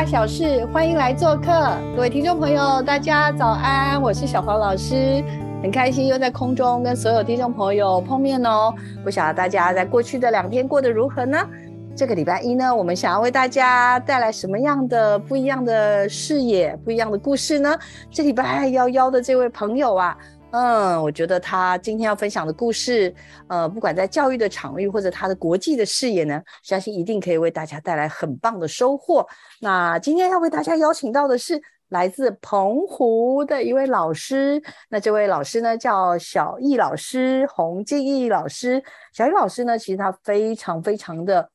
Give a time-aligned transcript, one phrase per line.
[0.00, 1.52] 大小事，欢迎来做客，
[1.94, 5.22] 各位听众朋友，大家早安，我是小黄老师，
[5.62, 8.72] 很开心又在空中跟所有听众朋友碰面哦。
[9.04, 11.46] 不晓得大家在过去的两天过得如何呢？
[11.94, 17.78] 这个礼拜一呢，我们想要为大家带来什么样的不一样的视野、不一样的故事呢？
[18.10, 20.16] 这礼拜要邀的这位朋友啊。
[20.52, 23.14] 嗯，我觉得他今天要分享的故事，
[23.46, 29.24] 呃，不管在教育的场域或者他的国际的视野呢，相信一定可以为大家带来很棒的收获。
[29.60, 38.82] 那今天要为大家邀请到的是来自澎湖的一位老师，那这位老师呢叫小易老师，洪静义老师。
[39.12, 41.48] 小易老师呢，其实他非常非常的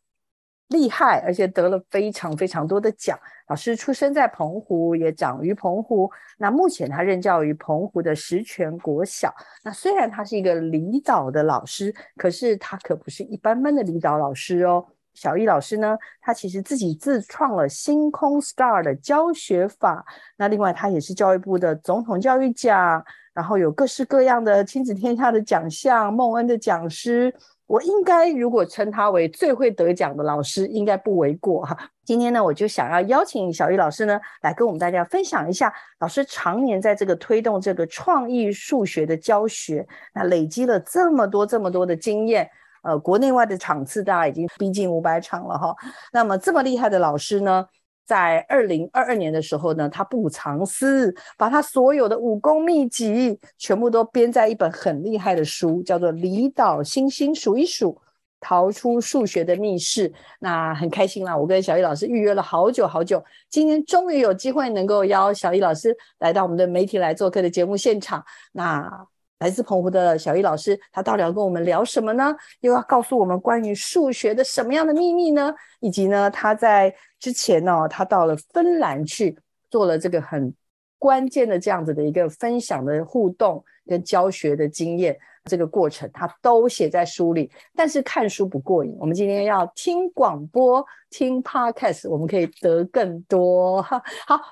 [0.70, 3.18] 厉害，而且得了非常非常多的奖。
[3.50, 6.10] 老师出生在澎湖，也长于澎湖。
[6.40, 9.32] 那目前他任教于澎湖的石泉国小。
[9.64, 14.84] 那虽然他是一个离岛的老师，可是他可不是一般般的离岛老师哦。
[15.14, 20.04] 小易老师呢，他其实自己自创了星空 Star 的教学法。
[20.36, 23.02] 那另外，他也是教育部的总统教育奖，
[23.34, 27.34] 然后有各式各样的亲子天下的奖项，孟恩的讲师。
[27.68, 31.76] 我应该如果称他为最会得奖的老师，应该不为过哈。
[32.04, 42.48] 今天呢，我就想要邀请小玉老师呢，来跟我们大家分享一下，老师常年在这个推动这个创意数学的教学，那累积了这么多这么多的经验，
[42.84, 45.76] 呃，国内外的场次大概已经逼近五百场了哈。
[46.14, 47.66] 那么这么厉害的老师呢？
[48.06, 58.00] 在二零二二年的时候呢，他不藏私，把他所有的武功秘籍全部都编在一本很厉害的书，叫做《离岛星星数一数，
[58.40, 60.10] 逃出数学的密室》。
[60.40, 68.24] 那很开心啦，我跟小易老师预约了好久好久，今天终于有机会能够邀小易老师来到我们的媒体来做客的节目现场。
[68.52, 69.08] 那
[69.40, 72.34] 来自澎湖的小易老师，他到底要跟我们聊什么呢？
[72.62, 75.54] 又要告诉我们关于数学的什么样的秘密呢？
[75.82, 79.38] 以及呢，他在之前呢，他到了芬兰去
[79.70, 80.54] 做了这个很
[80.98, 87.52] 关键的这样子的一个分享的互动跟教学的经验，这个过程他都写在书里。
[87.76, 93.82] 但是看书不过瘾，我们今天要听广播、听 podcast，我们可以得更多。
[93.82, 94.02] 好，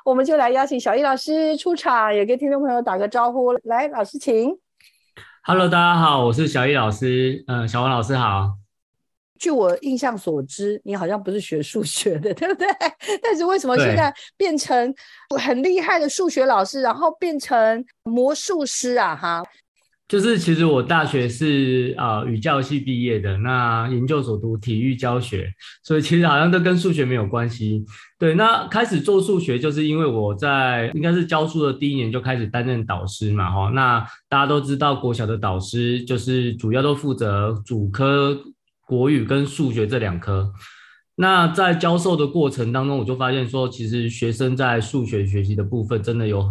[0.04, 3.54] 我们就来邀请小易老师出场，也跟听众朋友打个招呼。
[3.64, 4.54] 来，老师请。
[5.46, 7.44] Hello，大家好，我是小易老师。
[7.48, 8.54] 嗯，小王老师好。
[9.38, 12.66] 据我印象所知，你好像不是学数学的， 对不对？
[13.22, 14.96] 但是为什么现在变成
[15.38, 19.14] 很厉害的数学老师，然后变成魔术师啊？
[19.14, 19.44] 哈。
[20.06, 27.84] 就是其实我大学是啊语教系毕业的，那研究所读体育教学，所以其实好像都跟数学没有关系。
[28.20, 33.72] 对，那开始做数学，就是因为我在应该是教书的第一年就开始担任导师嘛，哈。
[33.74, 38.38] 那大家都知道国小的导师就是主要都负责主科
[38.86, 40.52] 国语跟数学这两科。
[41.16, 46.48] 那在教授的过程当中，我就发现说，其实学生在数学学习的部分真的有。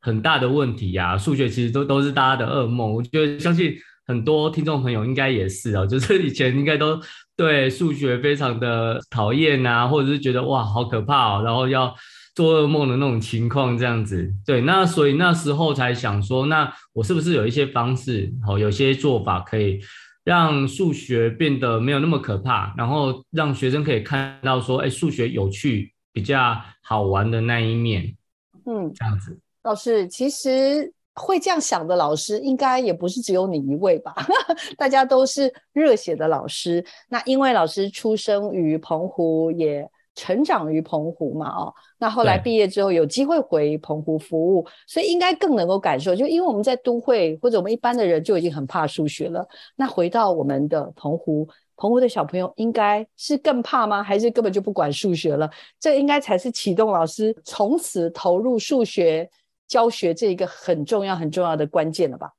[0.00, 2.92] 很大的问题呀，数学其实都都是大家的噩梦。
[2.92, 3.74] 我觉得相信
[4.06, 7.00] 很多听众朋友应该也是哦，就是以前应该都
[7.36, 11.94] 对数学非常的讨厌啊，或者是觉得哇好可怕哦，然后要
[12.34, 14.32] 做噩梦的那种情况这样子。
[14.46, 19.80] 对，那所以那时候才想说，那我是不是有一些方式，哦，有些做法可以
[20.24, 28.16] 让数学变得没有那么可怕，然后让学生可以看到说，哎，数学有趣、比较好玩的那一面。
[28.64, 29.38] 嗯，这样子。
[29.62, 34.14] 老师，其实会这样想的老师，应该也不是只有你一位吧？
[34.78, 36.84] 大家都是热血的老师。
[37.08, 46.14] 那因为老师出生于澎湖，也成长于澎湖嘛，哦，那后来毕业之后有机会回澎湖服务，所以应该更能够感受。
[46.14, 49.46] 就因为我们在都会或者我们一般的人就已经很怕数学了，
[49.76, 51.46] 那回到我们的澎湖，
[51.76, 54.02] 澎湖的小朋友应该是更怕吗？
[54.02, 55.50] 还是根本就不管数学了？
[55.80, 59.28] 这应该才是启动老师从此投入数学。
[59.68, 62.30] 教学这一个很重要很重要的关键了吧？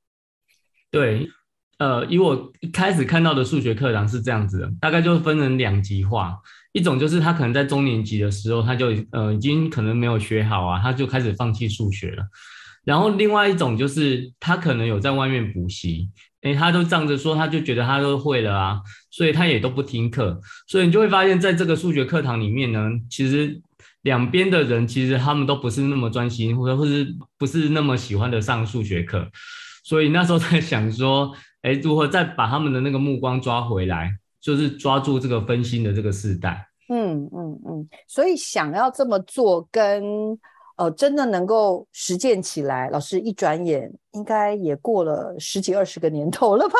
[0.91, 1.29] 对，
[1.77, 6.35] 呃，以我一开始看到的数学课堂是这样子的，大概就分成两极化，
[6.73, 12.25] 一种就是他可能在中年级的时候，他就呃已经可能没有学好啊，他就开始放弃数学了。
[12.83, 16.09] 然后另外一种就是他可能有在外面补习，
[16.41, 18.81] 哎，他都仗着说他就觉得他都会了啊，
[19.11, 23.61] 所以他也都不听课，所以你就会发现在这个数学课堂里面呢，其实
[24.01, 27.07] 两边的人其实他们都不是那么专心，或者或是
[27.37, 29.27] 不是那么喜欢的上数学课，
[29.83, 31.31] 所以那时候在想说，
[31.61, 34.11] 哎，如何再把他们的那个目光抓回来，
[34.41, 36.67] 就是抓住这个分心的这个时代。
[36.89, 40.03] 嗯嗯嗯，所以想要这么做跟。
[40.79, 46.75] 呃，真的能够实践起来，老师一转眼应该也过了十几二十个年头了吧？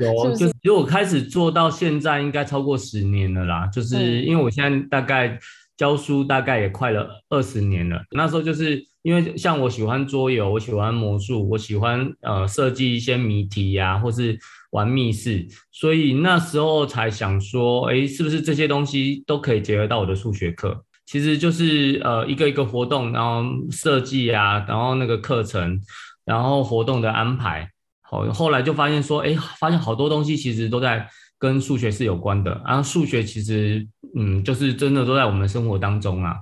[0.00, 3.66] 有，就如果开始做到现在，应该超过十年了啦。
[3.66, 5.38] 就是因为我现在大概
[5.82, 8.00] 教书，大概也快了二十年了。
[8.12, 14.38] 那时候就是因为像我喜欢桌游，我喜欢魔术，我喜欢呃设计一些谜题呀，或是
[14.70, 20.84] 玩密室，所以那时候才想说，哎，是不是这些东西都可以结合到我的数学课？
[21.04, 23.42] 其实就是呃一个一个活动，然后
[23.72, 25.80] 设计啊，然后那个课程，
[26.24, 27.68] 然后活动的安排，
[28.02, 31.08] 好，后来就发现说，哎，发现好多东西其实都在
[31.42, 33.84] 跟数学是有关的，然后数学其实
[34.16, 36.36] 嗯，就是真的都在我们生活当中啊。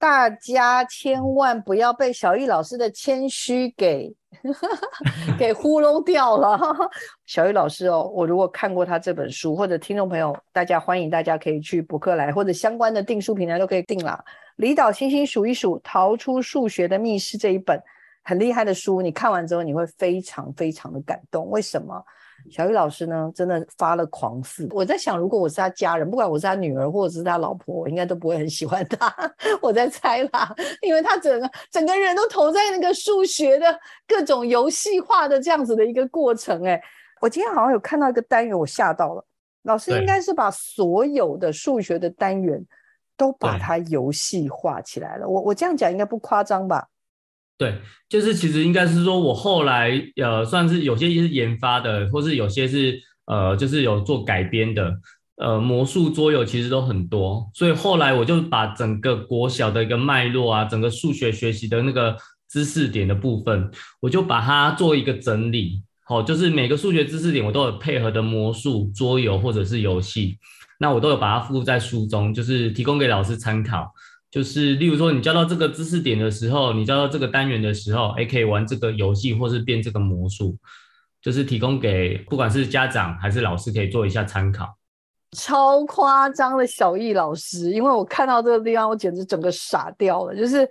[0.00, 4.12] 大家千万不要被小易老师的谦虚给
[5.38, 6.58] 给糊弄掉了。
[7.24, 14.20] 小易老师哦，我如果看过他这本书，或者听众朋友，大家欢迎大家可以去博客来或者相关的订书平台都可以订啦。
[14.56, 17.80] 离岛星星数一数，逃出数学的密室这一本
[18.24, 21.48] 很厉害的书，你看完之后你会非常非常的感动。
[21.48, 22.04] 为什么？
[22.50, 24.68] 小玉老师呢，真的发了狂似。
[24.72, 29.14] 我在想，如果我是他家人，不管我是他女儿或者是他老婆，我应该都不会很喜欢他。
[29.62, 36.64] 我在猜啦， 因为他整个整个人都投在那个数学的各种游戏化的这样子的一个过程。
[36.66, 36.82] 哎，
[37.20, 39.24] 我今天好像有看到一个单元，我吓到了。
[39.62, 42.60] 老师应该是把所有的数学的单元
[43.16, 45.28] 都把它游戏化起来了。
[45.28, 46.88] 我我这样讲应该不夸张吧？
[47.58, 47.78] 对，
[48.08, 54.92] 就是其实应该是说，我后来呃，算是有些是研发的，或是有些是呃，就是有做改编的，
[55.36, 62.16] 呃，魔术桌游其实都很多，所以后来我就把整个国小的一个脉络啊，整个数学学习的那个
[62.48, 63.70] 知识点的部分，
[64.00, 70.36] 我就把它做一个整理，好，就是每个数学知识点我都有配合的魔术桌游或者是游戏，
[70.80, 73.92] 那我都有把它附在书中，就是提供给老师参考。
[74.32, 80.56] 就是，例如说，你教到这个知识点的时候，你教到这个单元的时候，哎，可以玩这个游戏，或是变这个魔术，
[81.20, 84.74] 就是提供给不管是家长还是老师，可以做一下参考。
[85.36, 90.34] 超夸张的小易老师，因为我看到这个地方，我简直整个傻掉了。
[90.34, 90.66] 就是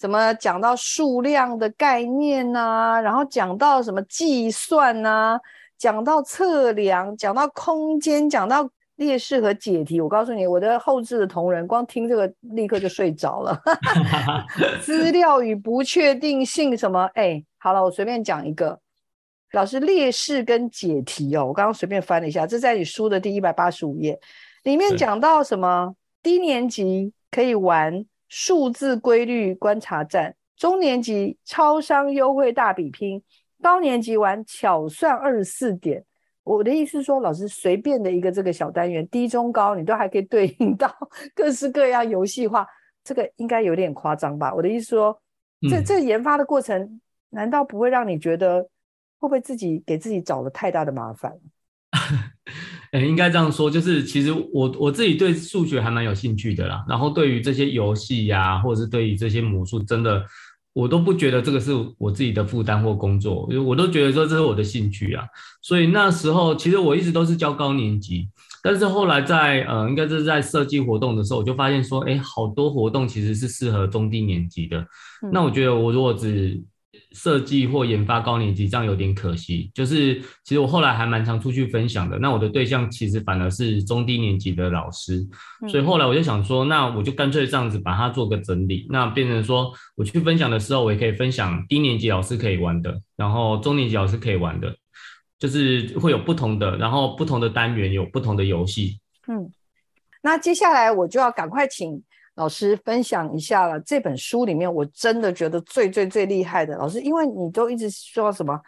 [0.00, 5.38] 什么讲到数量的概念呐，然后讲到什么计算呐，
[5.78, 8.68] 讲到测量，讲到空间，讲到。
[8.96, 13.60] 列式和解题，我告诉你，我的后置的同仁光听这个立刻就睡着了。
[14.80, 17.04] 资料与不确定性什么？
[17.14, 18.78] 哎，好了，我随便讲一个。
[19.52, 24.18] 老师，列式跟解题哦，我刚刚随便翻了一下，这在你书的第一百八十五页，
[24.64, 25.94] 里面讲到什么？
[26.22, 33.22] 低年级可以玩数字规律观察站，中年级超商优惠大比拼，
[33.62, 36.04] 高年级玩巧算二十四点。
[36.44, 40.94] 我的意思是说，老师随便的一个这个小单元，低中高，你都还可以对应到
[41.34, 42.66] 各式各样游戏化，
[43.02, 44.54] 这个应该有点夸张吧？
[44.54, 45.18] 我的意思说，
[45.70, 47.00] 这这研发的过程，
[47.30, 48.60] 难道不会让你觉得
[49.18, 51.32] 会不会自己给自己找了太大的麻烦？
[52.92, 60.24] 哎，应该这样说，就是其实我我自己对数学还蛮有兴趣的啦，然后对于这些游戏呀，或者是对于这些魔术，真的。
[60.74, 65.24] 我都不觉得这个是我自己的负担或工作，因为我都觉得说这是我的兴趣啊。
[65.62, 68.28] 所以那时候其实我一直都是教高年级，
[68.62, 74.84] 但是后来在呃，应该是在设计活动的时候，我就发现说，哎，好多活动其实是适合中低年级的。
[75.32, 76.60] 那我觉得我如果只
[77.14, 82.18] 设计或研发高年级这样有点可惜，就是其实我后来还蛮常出去分享的。
[82.18, 85.24] 那我的对象其实反而是中低年级的老师，
[85.68, 94.76] 所以后来我就想说，那我就干脆这样子把它做个整理，那变成说我去分享的时候，我也可以分享低年级老师可以玩的，然后中年级老师可以玩的，
[95.38, 98.98] 就是会有不同的，然后不同的单元有不同的游戏。
[99.28, 99.50] 嗯，
[100.22, 102.02] 那接下来我就要赶快请。
[102.36, 108.60] 老师分享一下了这本书里面，我真的觉得最最最厉害的老师，因为你都一直说什么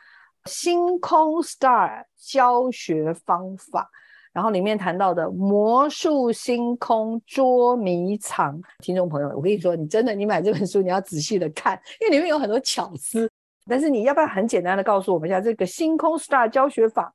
[0.45, 3.91] 星空 Star 教学方法，
[4.33, 13.29] 然后里面谈到的魔术星空捉迷藏，听众朋友，我跟你说，你真的你买这本书，你要仔细的看，因为里面有很多巧思。
[13.69, 17.13] 但是你要不要很简单的告诉我们一下这个星空 Star 教学法？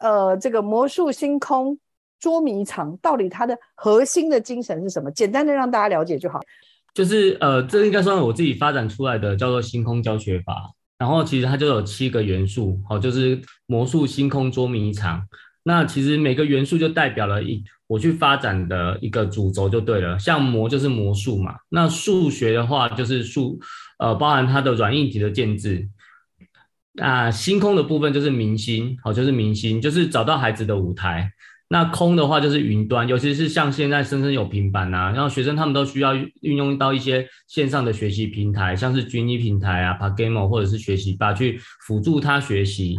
[0.00, 1.78] 呃，这个魔术星空。
[2.18, 5.10] 捉迷藏到底它的核心的精神是什么？
[5.10, 6.40] 简单的让大家了解就好。
[6.94, 10.72] 就是呃，这应该算我自己发展出来的，叫做星空教学法。
[10.98, 15.22] 然后其实它就有七个元素，好，就是魔术、星空、捉迷藏。
[15.62, 20.18] 那其实每个元素就代表了一我去发展的一个主轴就对了。
[20.18, 23.60] 像魔就是魔术嘛，那数学的话就是数，
[23.98, 25.88] 呃，包含它的软硬体的建制。
[26.94, 31.30] 那星空的部分就是明星，好，就是明星，就是找到孩子的舞台。
[31.70, 42.96] 那空的话就是云端，尤其是像现在生生有平板啊，然后学生他们都需要运用到一些线上的学习平台，像是军医平台啊、Pagamo 或者是学习吧，去辅助他学习。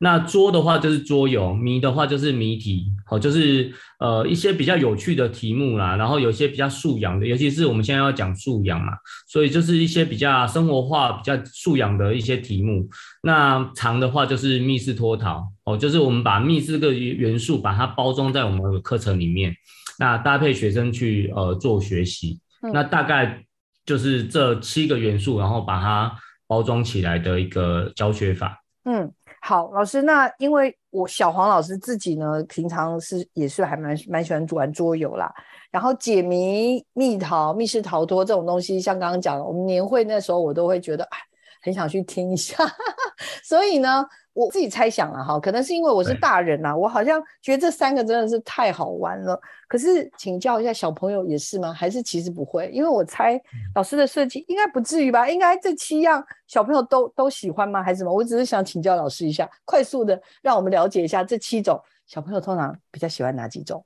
[0.00, 8.92] 那桌的话就是桌游，谜的话就是谜题，好，就是呃一些比较有趣的题目啦，然后有些比较素养的，尤其是我们现在要讲素养嘛，
[9.26, 12.88] 所以就是一些比较生活化、比较素养的一些题目。
[13.22, 19.52] 那长的话就是密室脱逃，哦，就是我们把密室这个元素把它包装在我们的课程里面，
[19.98, 22.38] 那搭配学生去呃做学习，
[22.72, 23.44] 那大概
[23.84, 26.14] 就是这七个元素，然后把它
[26.46, 28.62] 包装起来的一个教学法。
[28.84, 29.12] 嗯。
[29.48, 35.32] 好，老师，那因为我小黄老师自己呢，平常是也是还蛮蛮喜欢玩桌游啦，
[35.70, 41.18] 然后解谜、密逃、密室逃脱这种东西，像刚刚讲，我们年会那时候我都会觉得，哎，
[41.62, 42.56] 很想去听一下，
[43.42, 44.04] 所以呢。
[44.38, 49.36] 我自己猜想了哈，可能是因为我是大人呐，我好像觉得这三个真的是太好玩了。
[49.66, 51.72] 可是请教一下小朋友也是吗？
[51.72, 52.70] 还是其实不会？
[52.72, 53.40] 因为我猜
[53.74, 55.28] 老师的设计应该不至于吧？
[55.28, 57.82] 应该这七样小朋友都都喜欢吗？
[57.82, 58.14] 还是什么？
[58.14, 63.84] 我只是想请教老师一下，快速的让我们了解一下这七种小朋友通常比较喜欢哪几种。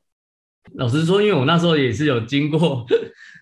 [0.74, 2.84] 老实说，因为我那时候也是有经过。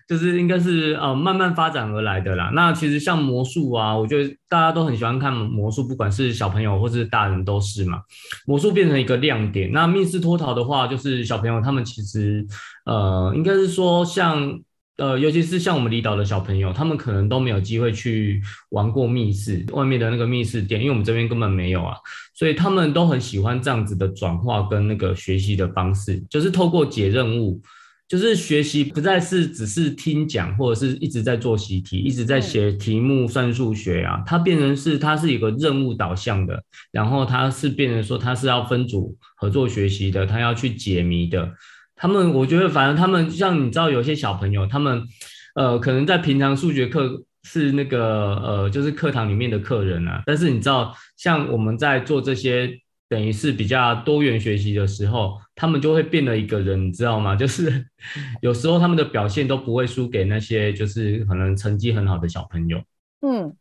[0.07, 2.51] 就是应该是呃慢慢发展而来的啦。
[2.53, 8.01] 那其实像魔术啊，我觉得大家都很喜欢看魔术，不管是小朋友或是大人都是嘛。
[8.45, 9.71] 魔术变成一个亮点。
[9.71, 12.45] 那密室脱逃的话，就是小朋友他们其实
[12.85, 14.59] 呃应该是说像
[14.97, 21.95] 呃尤其是像我们离岛的小朋友，他们可能都没有机会去玩过密室外面的那个密室店，因为我们这边根本没有啊，
[22.33, 27.61] 所以他们都很喜欢这样子的转化跟那个学习的方式，就是透过解任务。
[28.07, 41.53] 就是学习不再是只是听讲，或者是一直在做习题，一直在写题目算数学啊，它变成是它是一个任务导向的，然后它是变成说它是要分组合作学习的，它要去解谜的。
[42.01, 45.03] 他们我觉得反正他们像你知道有些小朋友，他们
[45.53, 52.79] 呃可能在平常数学课是那个呃就是课堂里面的客人啊，但是你知道像我们在做这些。
[53.11, 57.35] 等于是比较多元学习的时候，他们就会变了一个人，你知道吗？
[57.35, 57.85] 就是
[58.41, 62.81] 有时候他们的表现都不会输给那些就是可能成绩很好的小朋友。
[63.19, 63.53] 嗯，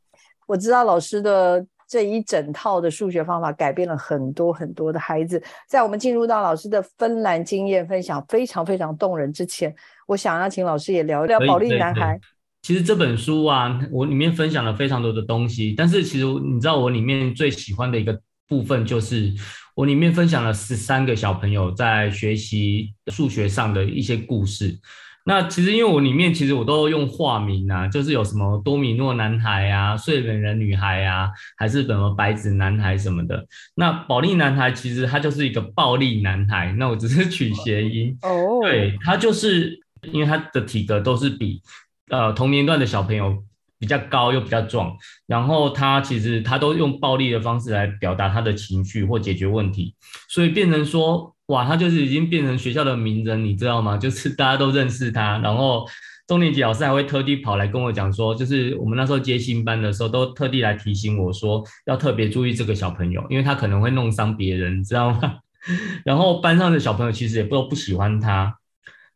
[0.47, 5.43] 我知道老师的这一整套的数学方法改变了很多很多的孩子。
[5.69, 9.75] 在我们进入到老师的芬兰经验分享非常非常动人之前，
[10.07, 12.21] 我想要请老师也聊一聊保利男孩。
[12.63, 18.21] 其实这本书啊，我里面分享了非常多的东西，但是其实你知道我里面最喜欢的一个。
[18.51, 19.33] 部分就是
[19.77, 24.77] 我里面分享了十三个小朋友在学习数学上的一些故事。
[25.25, 33.47] 那其实因为我里面其实我都用化名啊，就是有什么多米诺男孩啊、睡美人女孩啊，还是什么白纸男孩什么的。
[33.75, 38.61] 那保利男孩其实他就是一个暴力男孩，那我只是取谐音哦。
[38.63, 39.79] 对他就是
[40.13, 41.61] 因为他的体格都是比
[42.09, 43.43] 呃同年段的小朋友。
[43.81, 44.95] 比较高又比较壮，
[45.27, 49.95] 然后他其实他都用暴力的方式来表达他的情绪或解决问题，
[50.29, 53.97] 所以变成说，哇，他就是已经变成学校的名人，你知道吗？
[53.97, 55.85] 就是大家都认识他，然后
[56.27, 65.39] 中年级老师还会特地跑来跟我讲说，就是我们那时候接新班的时候，都特地来提醒我说，要特别注意这个小朋友，因为他可能会弄伤别人，你知道吗？
[66.07, 68.57] 然后班上的小朋友其实也不都不喜欢他，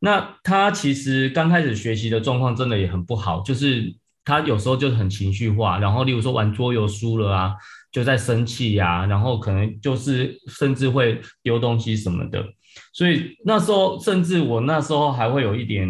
[0.01, 3.95] 那他其实刚开始学习的状况真的也很不好，就是。
[4.27, 7.53] 他有时候就很情绪化，然后例如说玩桌游输了啊，
[7.95, 12.45] 就在生气呀，然后可能就是甚至会丢东西什么的。
[12.93, 15.89] 所以那时候甚至我那时候还会有一点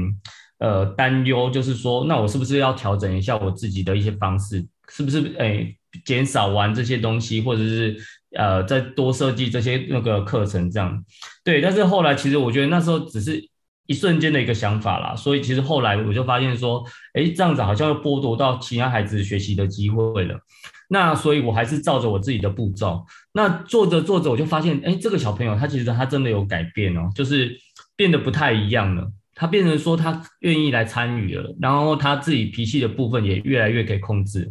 [0.58, 7.96] 呃担忧，就是说那我是不是要调整一下我自己的一些方式，是不是哎减少玩这些东西，或者是
[8.36, 11.02] 呃再多设计这些那个课程这样？
[11.42, 13.48] 对，但是后来其实我觉得那时候只是。
[13.86, 16.82] 一瞬间的一个想法啦，所以其实后来我就发现说，
[17.12, 20.40] 哎，这样子好像又剥夺到其他孩子学习的机会了。
[20.88, 27.58] 那所以我还是照着我自己的步骤，那做着做着我就发现，哎，这个小朋友他其实他真的有改变哦，就是
[27.96, 29.10] 变得不太一样了。
[29.34, 34.48] 他变成说他愿意来参与了，然后他自己脾气的部分也越来越可以控制。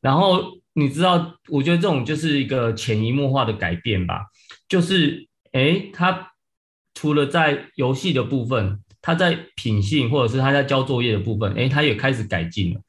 [0.00, 4.26] 然后你知道，我觉得这种就是一个潜移默化的改变吧，
[4.68, 6.30] 就是哎他。
[6.96, 12.80] 除了在游戏的部分，他在品性或者是他在交作业的部分，哎，他也开始改进了。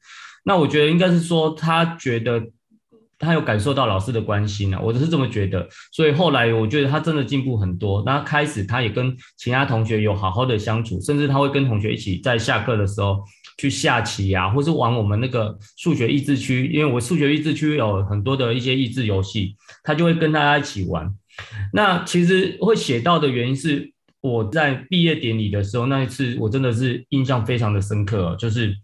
[0.44, 2.40] 那我觉得应该是说，他觉得
[3.18, 5.66] 他有感受到老师的关心了，我就是这么觉得。
[5.92, 8.02] 所以后来我觉得他真的进步很多。
[8.04, 13.22] 那开始他也跟其他同学有好好的相处，甚至他会跟同学一起在下课的时候
[13.58, 21.10] 去下棋呀，或是玩我们那个数学益智区，因为我数学益智区有很多的一些益智游戏，他就会跟大家一起玩。
[21.72, 28.34] 那其实会写到的原因是，我在毕业典礼的时候那一次，我真的是印象非常的深刻。
[28.38, 28.74] 就是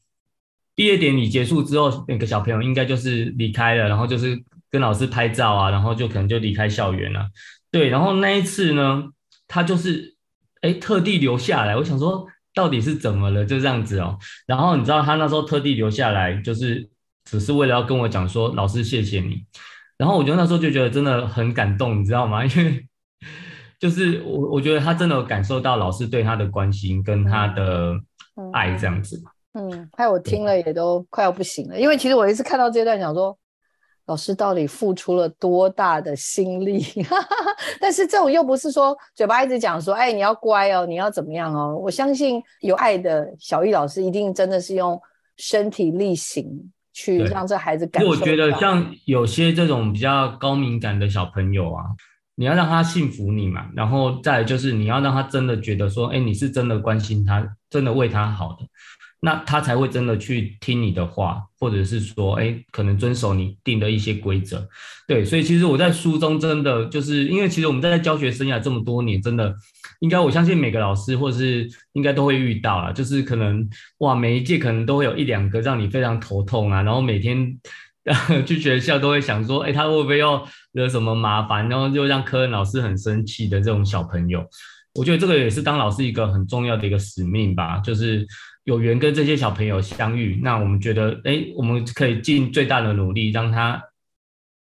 [0.82, 4.36] 毕业典礼结束之后，那个小朋友应该就是离开了，然后就是
[4.68, 7.28] 跟老师拍照啊，然后就可能就离开校园了。
[7.70, 9.04] 对，然后那一次呢，
[9.46, 10.16] 他就是
[10.60, 14.18] 哎特地留下来，我想说到底是怎么了，就这样子哦。
[14.44, 16.90] 然后你知道他那时候特地留下来，就是
[17.26, 19.44] 只是为了要跟我讲说，老师谢谢你。
[19.96, 22.42] 然后我觉得那时候就觉得真的很感动，你知道吗？
[22.44, 22.84] 因为
[23.78, 27.94] 就是我我觉得他真的有感受到老师对他的关心跟他的
[28.52, 29.22] 爱这样子。
[29.54, 33.36] 嗯，还有我听了也都快要不行了，因为其实我一次看到这段，想说
[34.06, 36.84] 老师到底付出了多大的心力？
[37.80, 41.76] 但是这种又不是说嘴巴一直讲说，哎，你要乖哦，你要怎么样哦？
[41.76, 45.00] 我相信有爱的小易老师一定真的是用
[45.36, 46.72] 身体力行。
[46.94, 48.10] 去让这孩子感受。
[48.10, 51.84] 我觉得像有些这种比较高敏感的小朋友啊，
[52.34, 58.66] 你要让他信服你嘛，然后再就是你要让他真的觉得说，哎，你是真的关心他，真的为他好的。
[59.24, 64.68] 那他才会真的去听你的话，或者是说，哎，可能遵守你定的一些规则。
[65.06, 69.54] 对，所以其实我在书中真的就是，因为其实我们在教学生涯这么多年，真的
[70.00, 73.64] 应该我相信每个老师或者是应该都会遇到了，就是可能
[73.98, 77.56] 哇，每一届可能都会有一两个让你非常头痛啊，然后每天
[78.44, 84.44] 去学校都会想说，哎，他会不会要惹什么麻烦，然后就让科任老师很生气的这种小朋友。
[84.94, 88.26] 我觉得这个也是当老师一个很重要的一个使命吧，就是
[88.64, 93.82] 有缘跟这些小朋友相遇，那我们觉得，哎，我们可以尽最大的努力让他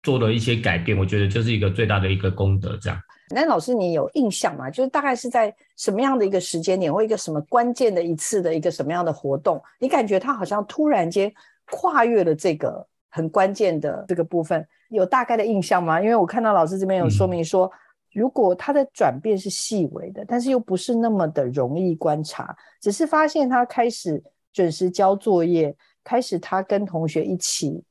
[0.02, 2.76] 做了一些改变，我觉得就是一个最大的一个功德。
[2.82, 4.72] 这样，那老师你有印象吗？
[4.72, 11.32] 就是大概是在什么样的一个时间点，或一个什么关键的一次的一个什么样的活动，你感觉他好像突然间
[11.70, 16.02] 跨越了这个很关键的这个部分，有大概的印象吗？
[16.02, 17.72] 因为我看到老师这边有说明说。
[18.14, 24.22] 如果他的转变是细微的，但是又不是那么的容易观察，只是发现他开始
[24.52, 27.84] 准时交作业，开始他跟同学一起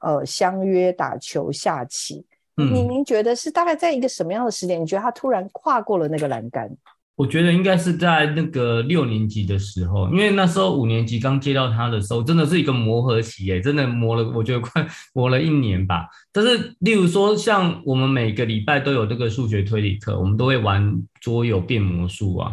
[0.00, 2.26] 呃相约打球下棋。
[2.54, 4.80] 你您觉得是大概在一个什么样的时点？
[4.80, 6.70] 你觉得他突然跨过了那个栏杆？
[7.14, 16.06] 我觉得应该是在那个六年级的时候，因为那时候五年级刚接到他的时候，真的是一个磨合期耶，真的磨了，我觉得快磨了一年吧。
[16.32, 22.52] 但是，例如说，像我们每个礼拜都有这个数学推理课，我们都会玩桌游变魔术啊。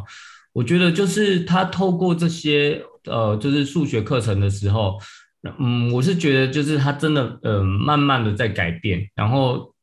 [0.51, 4.99] 我觉得就是他透过这些呃，就是数学课程的时候，
[5.57, 9.73] 嗯，我是觉得就是他真的呃，慢慢的在改变，然后。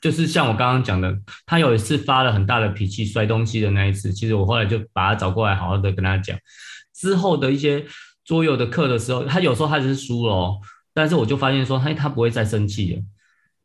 [0.00, 6.38] 就是像我刚刚讲的，他有一次发了很大的脾气摔东西的那一次，其实我后来就把他找过来，好好的跟他讲。
[6.94, 7.84] 之后的一些
[8.24, 10.60] 桌游的课的时候，他有时候他只是输了，哦
[10.94, 13.02] 但是我就发现说，他他不会再生气了，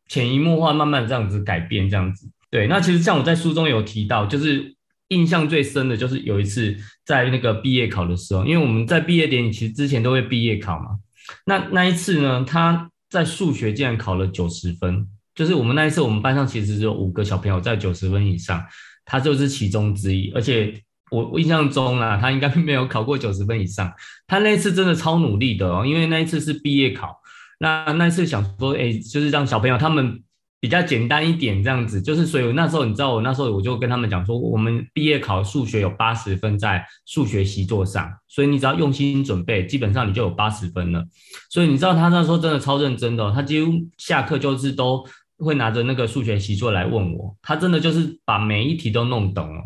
[0.08, 2.28] 潜移默化慢慢这样子改变这样子。
[2.50, 4.74] 对，那其实像我在书中有提到，就是
[5.08, 10.98] 印象最深的就是有一次在那个毕业考的时候，因为我们在毕业典礼其实之前都会毕业考嘛，
[11.46, 15.06] 那那一次呢，他在数学竟然考了九十分。
[15.34, 18.64] 就是我们那一次，我们班上其实只有五个小朋友在九十分以上，
[19.04, 20.30] 他就是其中之一。
[20.34, 20.74] 而且
[21.10, 23.92] 我印象中啊，他应该没有考过九十分以上。
[24.26, 27.20] 他那一次真的超努力的哦，因为那一次是毕业考。
[27.58, 30.22] 那那一次想说，哎，就是让小朋友他们。
[30.62, 41.04] 比较简单一点，这样子就是，所以那时候你知道，我那时候我就跟他们讲说，我们毕业考数学有八十分在数学习作上，所以你只要用心准备，基本上你就有八十分了。
[41.50, 45.04] 所以你知道他那时候真的超认真的，他几乎下课就是都
[45.42, 49.62] 会拿着那个数学习作来问我，他真的就是把每一题都弄懂了。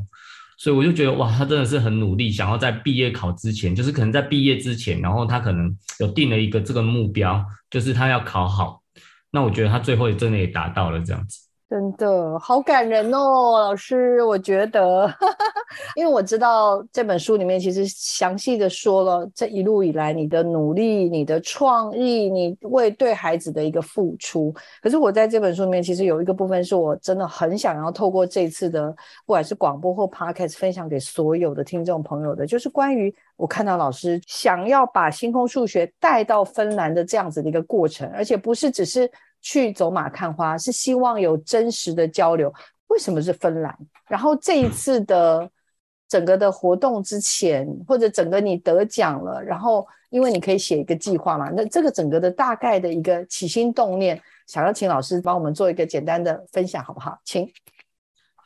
[0.58, 8.82] 所以我就觉得哇，他真的是很努力，想要在毕业考之前，就是可能在毕业之前，然后他可能有定了一个这个目标，就是他要考好。
[9.30, 15.12] 那我觉得他最后真的也达到了这样子，真的好感人哦，老师，我觉得，
[15.96, 24.54] 因为我知道这本书里面其实详细的说了这一路以来你的努力、你的创意、你为对孩子的一个付出。
[24.80, 28.92] 可是我在这本书里面，其实有一个部分是我真的很想要透过这次的
[29.26, 39.10] 不管是广播或 podcast 分享给所有的听众朋友的，就是关于我看到老师想要把星空数学带到芬兰的这样子的一个过程，而且不是只是。
[39.48, 42.52] 去走马看花是希望有真实的交流。
[42.88, 43.72] 为什么是芬兰？
[44.08, 45.48] 然后这一次的
[46.08, 57.16] 整个的活动之前，或者整个你得奖了，然后因为你可以写一个计划嘛，那这个整个的大概的一个起心动念，想要请老师帮我们做一个简单的分享，好不好？
[57.24, 57.48] 请。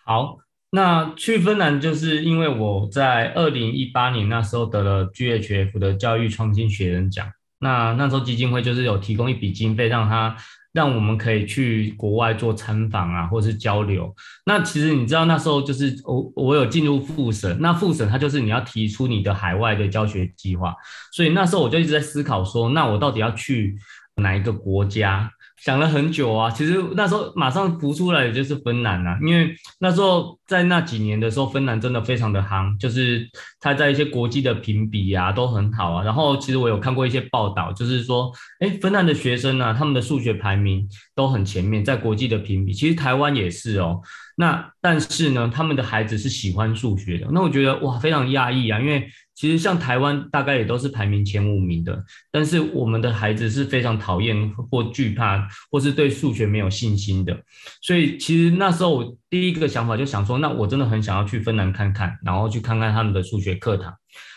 [0.05, 0.37] 好，
[0.69, 7.27] 那去芬兰就是因为我在二零一八年那时候得了 GHF 的教育创新学人奖，
[7.59, 10.37] 那那时候基金会就是有提供一笔经费让他。
[10.73, 14.15] 让我们可以去国外做参访啊，或是交流。
[14.47, 20.75] 那其实你知道那时候就是我我有进入复审，那复审它就是你要提出你的海外的教学计划，
[21.13, 23.77] 所以那时候我就一直在思考说，那我到底要去
[24.17, 25.31] 哪一个国家？
[25.63, 33.29] 想了很久啊，其实那时候马上浮出来的就是芬兰啊，因为那时候在那几年的时候，芬兰真的非常的夯，就是
[33.61, 36.03] 它在一些国际的评比啊都很好啊。
[36.03, 44.01] 然后其实我有看过一些报道，就是说，哎，芬兰的学生呢，他们的数学排名都很前面，在国际的评比，其实台湾也是哦。
[44.41, 49.09] 那但是呢，他们的孩子是喜欢数学的，那我觉得哇，非常讶异啊，因为。
[49.41, 54.37] 其实像台湾大概也都是排名前五名的，但是我们的孩子是非常讨厌
[54.71, 57.35] 或惧怕，或是对数学没有信心的。
[57.81, 63.95] 所以其实那时候我第一个想法就想说，那我真的很想要去芬兰看看，然后去看看他们的数学课堂，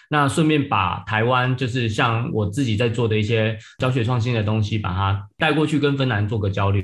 [0.10, 6.82] 那顺便把台湾就是像我自己在做的一些教学创新的东西，把它带过去跟芬兰做个交流。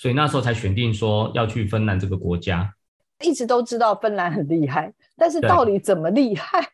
[0.00, 2.74] 所以那时候才选定说要去芬兰这个国家。
[3.22, 6.66] 一直都知道芬兰很厉害，但是到底怎么厉害？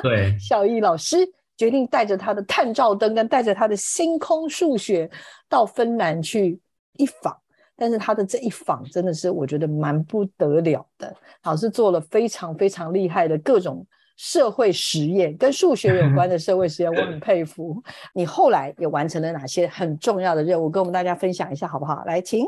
[0.00, 1.16] 对， 小易老师
[1.56, 5.10] 决定带着他的探照灯跟带着他的星空数学
[5.48, 6.56] 到芬兰去
[6.98, 7.36] 一访，
[7.74, 11.12] 但是他的这一访真的是我觉得蛮不得了的。
[11.42, 13.84] 老师做了非常非常厉害的各种
[14.16, 17.82] 社会实验，跟数学有关的社会实验，我很佩服。
[18.14, 22.04] 你后来也完成了哪些很重要的任务，跟我们大家分享一下好不好？
[22.04, 22.46] 来，请。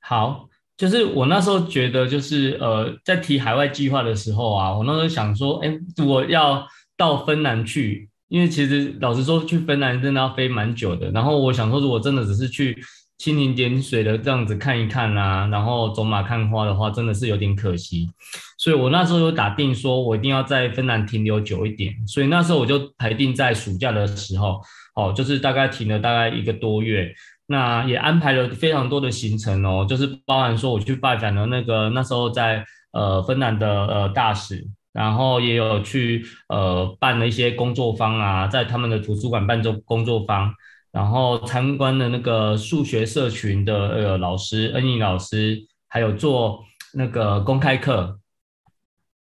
[0.00, 0.46] 好。
[0.76, 11.10] 就是我那时候觉得，就是呃，在提海外计划的时候啊，我那时候想说，哎，我要到芬兰去，因为其实老实说，去芬兰真的要飞蛮久的。
[11.10, 12.74] 然后我想说，如果真的只是去
[13.18, 18.08] 蜻蜓点水的这样子看一看啊，然后走马看花的话，真的是有点可惜。
[18.56, 21.94] 所以我那时候有打定说，我一定要在芬兰停留久一点。
[22.06, 24.58] 所以那时候我就排定在暑假的时候，
[24.94, 27.14] 哦，就是大概停了大概一个多月。
[27.50, 40.54] 那也安排了非常多的行程哦，就是包含说我去拜访了那个那时候在呃芬兰的呃大使，然后也有去呃办了一些工作坊啊，在他们的图书馆办做工作坊，
[40.92, 45.58] 然后参观了那个数学社群的呃老师恩义老师，
[45.88, 48.16] 还有做那个公开课，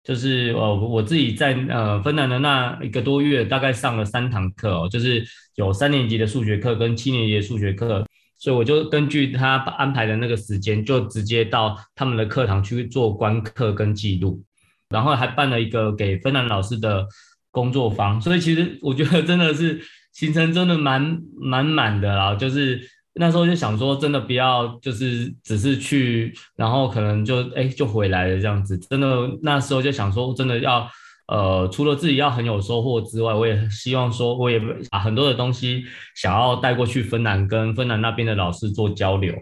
[0.04, 8.06] 就是呃我自己在呃芬兰的那一个多月，大概上了三堂课哦，就是有三年级的数学课跟七年级的数学课。
[8.42, 14.42] 所以我就根据他安排的那个时间，就直接到他们的课堂去做观课跟记录，
[14.90, 17.06] 然后还办了一个给芬兰老师的
[17.52, 18.20] 工作坊。
[18.20, 19.80] 所以其实我觉得真的是
[20.14, 22.34] 行程真的蛮满满的啦。
[22.34, 22.82] 就是
[23.14, 28.76] 那时候就想说，真的不要就是只是去，然后可能就哎就回来了这样子。
[28.90, 30.90] 真的那时候就想说，真的要。
[31.32, 39.34] 呃，除了自己要很有收获之外，我也希望说，我也把很多的东西想要带过去芬兰，跟芬兰那边的老师做交流，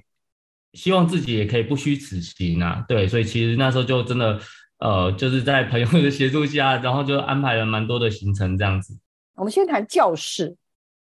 [0.73, 2.85] 希望自己也可以不虚此行啊。
[2.87, 4.39] 对，所以其实那时候就真的，
[4.77, 8.95] 呃，就是在朋友的协助下，然后就安排了蛮多的行程这样子。
[9.33, 10.55] 我们先谈教室，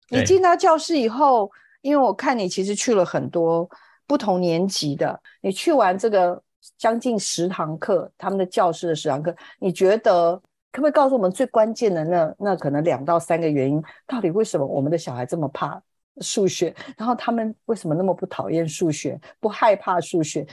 [0.09, 1.51] 你进到教室以后，
[1.83, 3.69] 因为我看你其实去了很多
[4.07, 6.41] 不同年级的，你去完这个
[6.79, 10.41] 将近十堂课，他们的教室的十堂课，你觉得？
[10.77, 13.83] 可不可以告诉我们最关键的那那可能两到三个原因？
[14.07, 15.81] 到底为什么我们的小孩这么怕
[16.21, 16.75] 数学？
[16.99, 20.47] 然后他们为什么那么不讨厌数学、不害怕数学？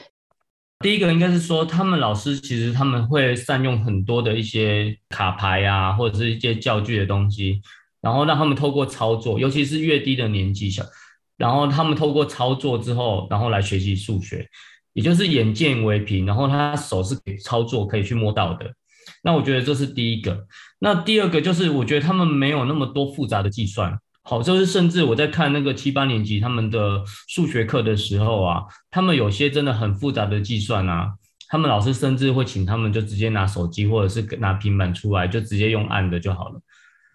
[0.79, 7.61] 第一个应该是说，他们老师其实他们会善用很多的一些卡牌啊，或者是一些教具的东西，
[7.99, 10.85] 然后让他们透过操作，尤其是越低的年纪小，
[11.35, 14.47] 然后他们透过操作之后，然后来学习数学，
[14.93, 18.73] 也就是眼见为凭，然后他手是可以操作、可以去摸到的。
[19.23, 20.45] 那我觉得这是第一个，
[20.79, 31.13] 那第二个就是我觉得他们没有那么多复杂的计算，好，就是甚至我在看那个七八年级他们的数学课的时候啊，他们有些真的很复杂的计算啊，
[31.47, 36.59] 他们老师甚至会请他们就直接拿手机或者是拿平板出来，就直接用按的就好了。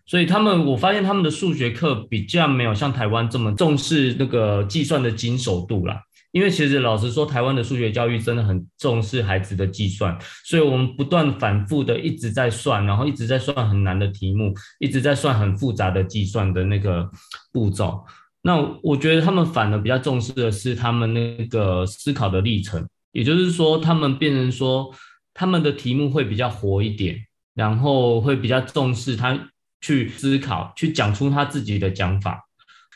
[0.07, 6.03] 所以他们我发现他们的数学课比较没有像台湾这么重视那个计算的精熟度啦。
[6.39, 17.11] 因为其实老实说，台湾的数学教育真的很重视孩子的计算，所以我们不断反复的一直在算，然后一直在算很难的题目，一直在算很复杂的计算的那个
[17.53, 18.05] 步骤。
[18.43, 24.95] 那我觉得他们反而比较重视的是他们那个思考的历程，也就是说，他们变成说
[25.35, 27.19] 他们的题目会比较活一点，
[27.57, 29.37] 然后会比较重视他
[29.81, 32.48] 去思考，去讲出他自己的讲法。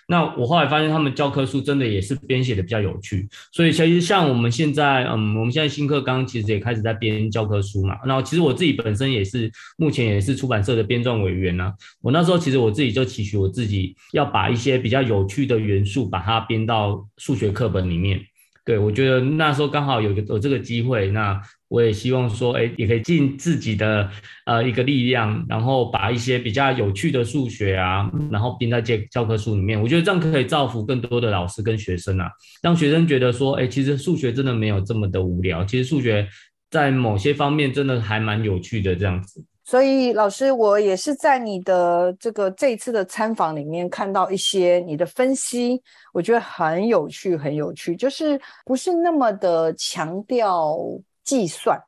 [0.08, 7.96] 那我后来发现，他们教科书真的也是编写的比较有趣，所以其实像我们现在，嗯，我们现在新课纲其实也开始在编教科书嘛。
[8.04, 11.72] 然后其实我自己本身也是目前也是出版社的编撰委员呢。
[12.00, 18.20] 我那时候其实我自己就期许我自己要把一些比较有趣的元素把它编到数学课本里面。
[18.64, 21.40] 对我觉得那时候刚好有个有这个机会，那。
[21.72, 24.06] 我也希望说，哎，也可以尽自己的
[24.44, 29.80] 呃一个力量，然后把一些比较有趣的数学啊，然后编在教教科书里面。
[29.80, 32.28] 我觉得这样可以造福更多的老师跟学生啊，
[32.62, 36.28] 让学生觉得说，哎，其实数学真的没有这么的无聊，其实数学
[36.70, 39.42] 在某些方面真的还蛮有趣的这样子。
[39.64, 45.80] 所以老师，我也是在你的这个这一次的参访里面看到一些你的分析，
[46.12, 50.76] 我觉得很有趣，很有趣，就是不是那么的强调。
[51.24, 51.80] 计算，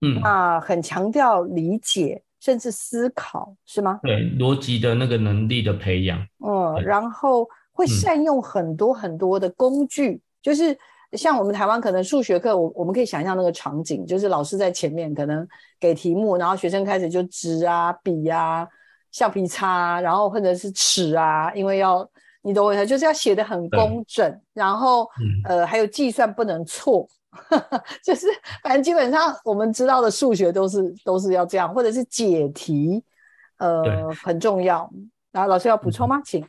[0.00, 4.00] 嗯，那很强调理解甚至思考，是吗？
[4.02, 10.76] 对，逻辑的那个能力的培养，嗯，然后会善用很多很多的工具，就是
[11.12, 15.46] 像我们台湾可能数学课，我我们可以想象那个场景，就是老师在前面可能
[15.78, 18.66] 给题目，然后学生开始就纸啊、笔啊、
[19.10, 22.08] 橡皮擦，然后或者是尺啊，因为要
[22.42, 25.06] 你懂我意思，就是要写的很工整，然后
[25.44, 27.06] 呃还有计算不能错。
[28.02, 28.26] 就是，
[28.60, 33.02] 反正基本上我们知道的数学都是都是要这样，或者是解题，
[33.58, 34.90] 呃，很重要。
[35.30, 36.20] 然后老师要补充吗？
[36.24, 36.44] 请。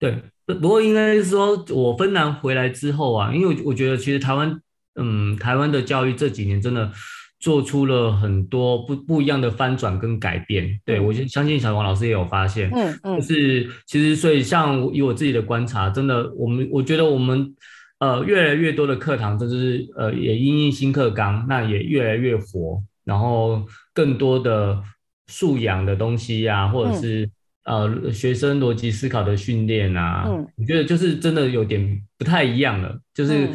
[0.00, 4.60] 对，不过应该是说，我芬兰回来之后啊，因为我觉得其实台湾，
[4.96, 6.90] 嗯，台湾的教育这几年真的
[7.38, 10.80] 做出了很多不不一样的翻转跟改变。
[10.84, 17.54] 对我就相信小王老师也有发现，嗯嗯，就是其实所以像以我自己的观察，真的我们我觉得我们。
[18.02, 24.82] 呃，越来越多的课堂，就是呃，也因应新课纲，那也越来越活，然后更多的
[25.28, 27.30] 素养的东西呀，或者是
[27.64, 32.98] 呃，学生逻辑思考的训练啊，我觉得就是真的有点不太一样了。
[33.14, 33.48] 就是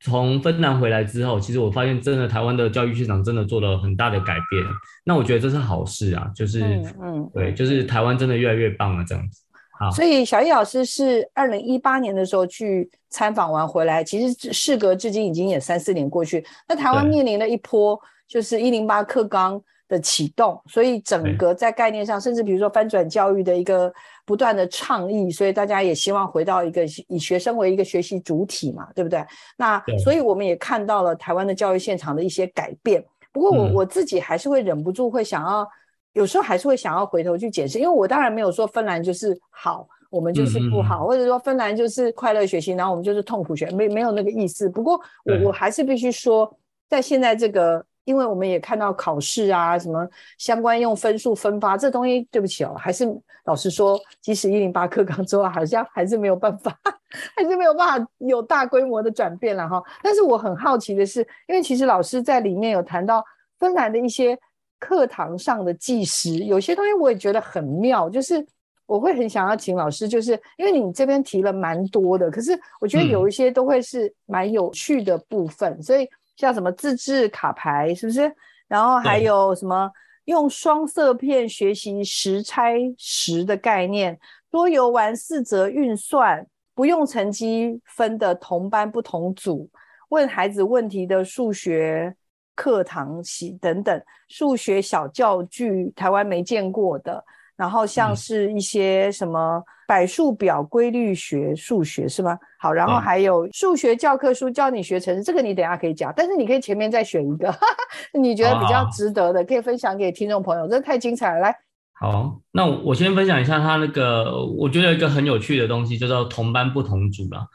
[0.00, 4.64] 从芬兰回来之后，其实我发现真的台湾的教育市场真的做了很大的改变。
[5.04, 6.64] 那我觉得这是好事啊，就是
[7.00, 9.45] 嗯，对，就是台湾真的越来越棒了，这样子。
[9.94, 16.44] 所以小易老师是二零一八年的时候去参访完回来，其实事隔至今已经也三四年过去。
[16.68, 23.92] 那台湾面临了一波就是一零八课纲的启动，所以整个在概念上，甚至比如说翻转教育的一个
[24.24, 29.24] 不断的倡议，所以大家也希望回到一个以学生为一个学习主体嘛，对不对？
[29.56, 33.04] 那所以我们也看到了台湾的教育现场的一些改变。
[33.32, 35.68] 不过我我自己还是会忍不住会想要。
[36.16, 44.66] 有时候还是会想要回头去解释，因为我当然没有说芬兰就是好，我们就是不好，或者说芬兰就是快乐学习，然后我们就是痛苦学，没没有那个意思。
[44.66, 46.50] 不过我我还是必须说，
[46.88, 53.06] 在现在这个，因为我们也看到考试啊，什么相关用分数分发这东西，对不起哦，还是
[53.44, 56.74] 老实说，即使一零八课纲之后，好像还是没有办法，
[57.36, 59.82] 还是没有办法有大规模的转变了哈。
[60.02, 63.22] 但是我很好奇的是，因为其实老师在里面有谈到
[63.58, 64.38] 芬兰的一些。
[64.78, 68.46] 课堂上的计时，有些东西我也觉得很妙，就是
[68.84, 78.30] 我会很想要请老师，就是因为你这边提了蛮多的，可是我觉得有一些都会是蛮有趣的部分，所以像什么自制卡牌是不是？
[78.68, 79.90] 然后还有什么
[80.26, 84.18] 用双色片学习十拆十的概念，
[84.50, 89.70] 多游玩四则运算，不用成绩分的同班不同组，
[90.10, 92.14] 问孩子问题的数学。
[92.56, 97.22] 课堂习等等，数学小教具，台湾没见过的。
[97.56, 102.38] 然后像是一些什么百数表、规律学、数学是吗？
[102.58, 106.12] 好，然后还有数学教科书教你学程式，这个你等下可以讲。
[106.14, 107.54] 但是你可以前面再选一个，
[108.12, 110.68] 你觉得比较值得的，可以分享给听众朋友。
[110.68, 111.56] 这太精彩了，来。
[111.98, 117.46] 好，那我先分享一下他那个，我觉得一个很有趣的东西，叫做同班不同组啦。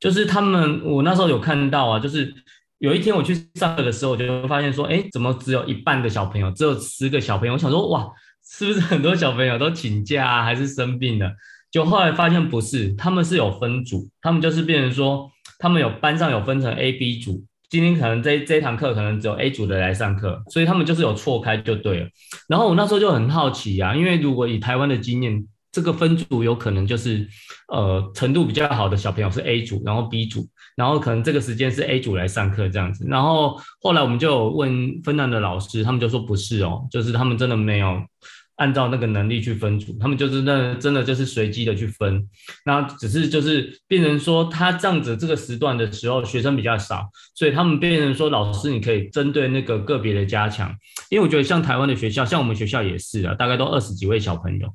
[0.00, 2.32] 就是他们，我那时候有看到啊，就是。
[2.80, 7.52] 有一天我去上课的时候，我就发现说，哎，怎么只有一半的小朋友，只有十个小朋友？
[7.52, 8.08] 我想说，哇，
[8.42, 11.30] 是不是很多小朋友都请假啊，还是生病了？
[11.70, 22.08] 就后来发现不是，他们是有分组，他们就是变成说，他们有班上有分成 A、B 组，今天可能这这堂课可能只有 A 组的来上课，所以他们就是有错开就对了。
[22.48, 25.46] 然后我那时候就很好奇呀，因为如果以台湾的经验。
[25.72, 27.24] 这个分组有可能就是，
[27.68, 30.44] 呃，程度比较好的小朋友是 A 组，然后 B 组，
[30.80, 33.04] 然后可能这个时间是 A 组来上课这样子。
[33.06, 38.02] 然后后来我们就问芬兰的老师，他们就说不是哦，就是他们真的没有，
[38.56, 42.26] 按照那个能力去分组，他们就是那真的就是随机的去分，
[42.64, 50.74] 那只是就是变成说他这样子这个时段的时候学生比较少，所以他们变成说老师你可以针对那个个别的加强，
[51.10, 54.66] 因为我觉得像台湾的学校，像我们学校也是啊，大概都二十几位小朋友，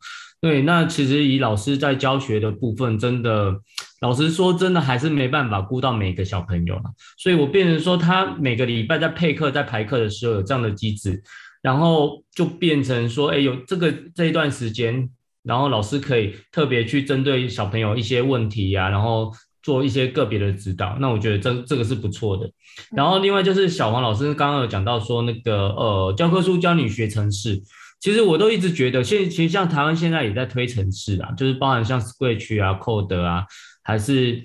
[0.42, 3.56] 对，那其实以老师在教学的部分，真的
[4.02, 6.84] 老实说，真的还是没办法顾到每个小朋友了，
[7.18, 11.22] 所以我变成说他每个礼拜在配课在排课的时候有这样的机制。
[11.62, 15.10] 然后就变成说，哎，有这个这一段时间，
[15.42, 19.32] 然后老师可以特别去针对小朋友一些问题呀，然后
[19.64, 20.96] 做一些个别的指导。
[21.00, 22.48] 那我觉得这这个是不错的。
[22.96, 27.60] 然后另外就是小黄老师刚刚有讲到说，那个呃教科书教你学程式，
[28.06, 33.46] 其实我都一直觉得，现其实像台湾现在也在推程式啊，就是包含像 Scratch 啊、Code 啊，
[33.84, 34.44] 还是。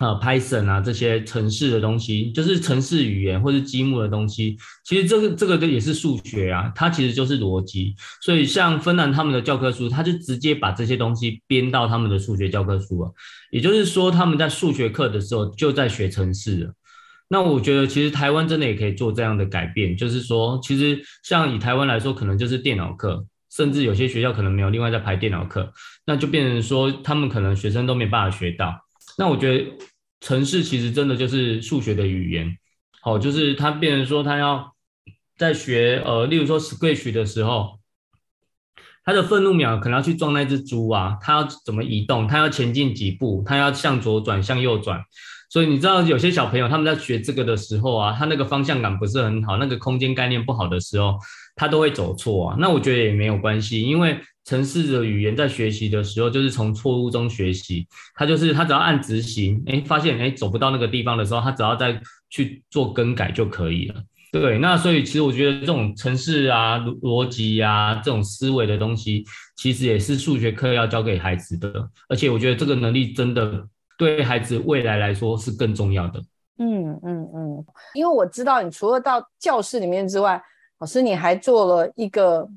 [0.00, 7.96] 呃，Python 啊，这些城市的东西，就是城市语言或是积木的东西，其实这个这个也是数学啊，它其实就是逻辑。
[8.22, 13.12] 所以像芬兰他们的教科书，他就直接把这些东西编到他们的数学教科书了。
[13.50, 16.72] 也就是说，他们在数学课的时候就在学城市了。
[17.28, 25.70] 那我觉得，其实台湾真的也可以做这样的改变，就是说，其实像以台湾来说，可能就是电脑课，甚至有些学校可能没有另外在排电脑课，
[26.06, 28.74] 那就变成说，他们可能学生都没办法学到。
[29.18, 29.64] 那我觉得
[30.20, 32.56] 城市其实真的就是数学的语言，
[33.00, 34.74] 好，就是他变成说他要
[35.36, 37.77] 在学呃，例如说 Scratch 的时候，
[39.08, 45.02] 他的愤怒秒可能要去撞那只猪啊，他要怎么移动，他要前进几步，他要向左转向右转，
[45.48, 51.16] 所以你知道有些小朋友他们在学这个的时候啊，他那个方向感不是很好，那个空间概念不好的时候，
[51.56, 52.56] 他都会走错啊。
[52.60, 54.20] 那我觉得也没有关系，因为。
[54.44, 57.86] 城市的语言在学习的时候，就是从错误中学习。
[58.14, 64.02] 他就是他只要按执行，哎，发现哎走不到那个地方的时候，他只要再去做更改就可以了。
[64.30, 69.24] 对，那所以其实我觉得这种城市啊、逻辑啊这种思维的东西，
[69.56, 71.72] 其实也是数学课要教给孩子的。
[72.08, 76.20] 而且我觉得这个能力真的对孩子未来来说是更重要的。
[76.58, 77.64] 嗯嗯嗯，
[77.94, 80.42] 因为我知道你除了到教室里面之外，
[80.78, 82.48] 老师你还做了一个。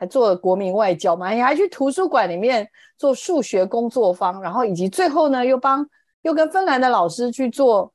[0.00, 1.30] 还做了国民外交嘛？
[1.30, 2.66] 你还去图书馆里面
[2.96, 5.86] 做数学工作坊，然后以及最后呢，又帮
[6.22, 7.92] 又跟芬兰的老师去做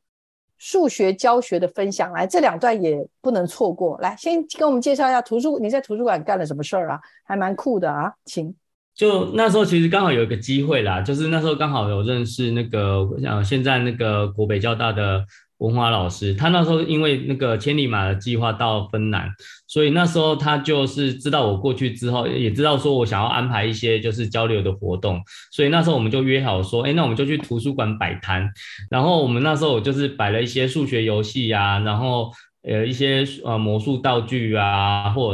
[0.58, 2.12] 数学教学的分享。
[2.12, 3.98] 来，这两段也不能错过。
[4.00, 7.00] 来，先跟我们介绍一下图书，你在图书馆干了什么事儿啊？
[7.24, 8.54] 还蛮酷的啊，请。
[8.94, 15.26] 就那时候其实刚好有一个机会啦，就是那时候刚好有认识那个像现在那个国北交大的。
[15.66, 19.28] 文华老师，他那时候因为那个千里马的计划到芬兰，
[19.68, 25.20] 所以那时候他就是知道我过去之后，也知道说我想要安排一些就是交流的活动，
[25.52, 28.48] 所以那时候我们就约好说，哎，那我们就去图书馆摆摊。
[28.92, 35.32] 然后我们那时候我就是摆了一些数学游戏啊，然后呃一些呃魔术道具啊，或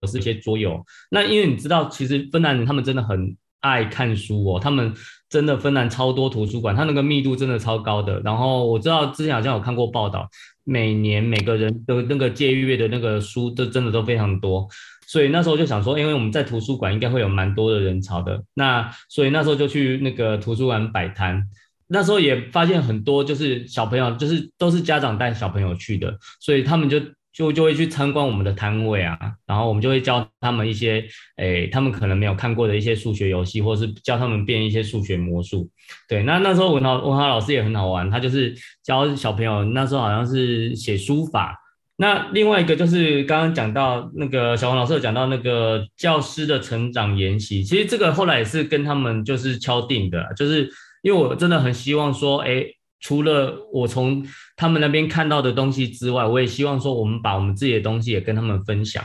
[0.00, 0.82] 者是一些桌游。
[1.10, 4.94] 那因为你知道，其实芬兰人他们真的很爱看书哦，他们。
[5.30, 8.20] 真的芬兰超多图书馆，它那个密度真的超高的。
[8.20, 10.28] 然后我知道之前好像有看过报道，
[10.64, 14.68] 每年每个人的那个借阅的那个书都真的都非常多。
[15.06, 21.42] 所以那时候就想说，因为我们在图书馆应该会有蛮多的人潮的，那所以那时候就去那个图书馆摆摊。
[21.86, 27.00] 那时候也发现很多就是小朋友，就是都是家长带小朋友去的，所以他们就。
[27.40, 31.02] 就就会去参观我们的摊位啊，然后我们就会教他们一些，
[31.38, 35.66] 诶，他们可能没有看过的一些数学游戏，或者是教他们变一些数学魔术。
[36.06, 41.56] 对，那那时候文豪文豪老师也很好玩，他就是教小朋友，那时候好像是写书法。
[41.96, 52.66] 那另外一个就是刚刚讲到那个小王老师有讲到那个教师的成长研习，其实这个后来也是跟他们就是敲定的，就是因为我真的很希望说，哎。
[53.00, 54.24] 除了我从
[54.56, 59.02] 他们那边看到的东西之外，我也希望说我们把我们自己的东西也跟他们分享。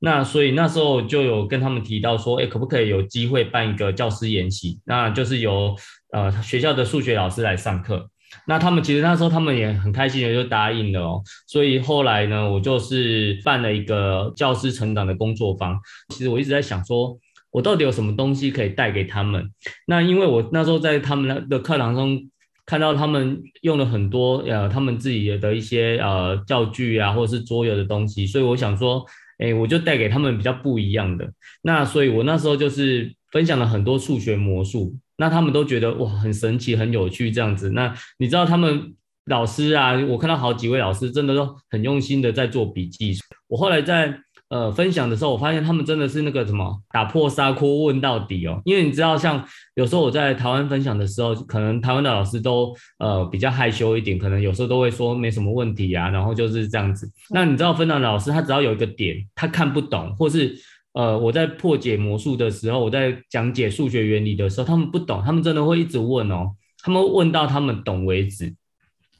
[0.00, 4.80] 那所以那时候就有跟他们提到说，哎，可不可以有机会办一个教师研习？
[4.84, 5.74] 那就是由
[6.12, 8.10] 呃学校的数学老师来上课。
[8.46, 11.22] 那他们其实那时候他们也很开心的就答应了哦。
[11.46, 15.78] 所以后来呢，我就是办了一个教师成长的工作坊。
[16.08, 17.16] 其实我一直在想说，
[17.52, 19.50] 我到底有什么东西可以带给他们？
[19.86, 22.28] 那因为我那时候在他们的课堂中。
[22.66, 29.06] 看到他们用了很多呃，他们自己的一些呃教具啊，或者是桌游的东西，所以我想说，
[29.38, 31.32] 哎，我就带给他们比较不一样的。
[31.62, 37.70] 那所以我那时候就是分享了很多数学魔术，那他们都觉得哇，很神奇，很有趣这样子。
[37.70, 38.94] 那你知道他们
[39.26, 43.14] 老师啊，我看到好几位老师真的都很用心的在做笔记。
[43.48, 44.20] 我后来在。
[44.48, 48.62] 呃，分享的时候，我发现他们真的是那个什么打破砂锅问到底哦。
[48.64, 49.44] 因为你知道，像
[49.74, 57.10] 有时候我在台湾分享的时候，可能台湾的老师都呃比较害羞一点，可能有时候都会说没什么问题啊，然后就是这样子。
[57.30, 60.56] 那你知道芬兰老师，他只要有一个点他看不懂，或是
[60.92, 66.52] 呃，我在破解魔术的时候，我在讲解数学原理的时候，他们不懂，他们真的会一直问哦，
[66.84, 68.54] 他们问到他们懂为止。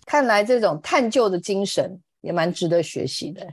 [0.06, 3.44] 看来这种探究的精神也蛮值得学习的。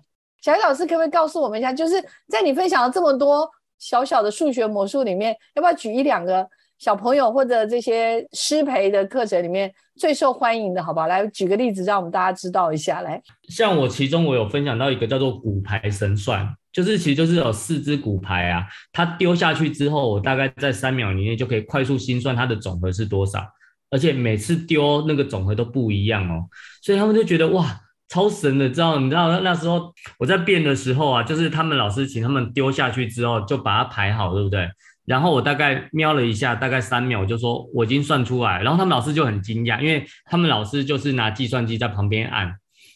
[0.43, 1.95] 小鱼老师可不可以告诉我们一下，就是
[2.27, 6.45] 在你分享了这么多小小的数学魔术里面，要不要举一两个
[6.79, 10.83] 小朋友或者这些师培的课程里面最受欢迎的？
[10.83, 12.99] 好吧，来举个例子，让我们大家知道一下。
[12.99, 16.45] 来，像我其中我有分享到一个叫做骨牌神算。
[16.73, 23.39] 就是其实就是有四只骨牌啊，它丢下去之后，我大概在三秒以内就可以快速心算它的总和是多少，
[23.91, 26.49] 而且每次丢那个总和都不一样哦，
[26.81, 27.79] 所以他们就觉得哇，
[28.09, 28.99] 超神的，知道？
[28.99, 34.69] 你知道那时候我在变的时候啊，就是他们老师请他们丢下去之后就把它排好，对不对？
[35.05, 42.55] 然后我大概瞄了一下，大概三秒就说我已经算出来，然后他们老师就很惊讶，因为他们老师就是拿计算机在旁边按。